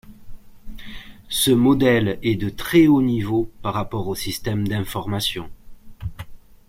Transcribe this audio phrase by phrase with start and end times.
[1.29, 5.47] Ce modèle est de très haut niveau par rapport au système d'information.